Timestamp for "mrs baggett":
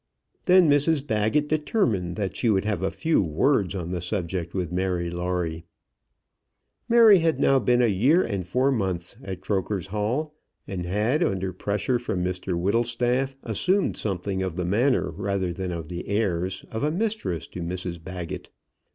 0.67-1.47, 17.61-18.49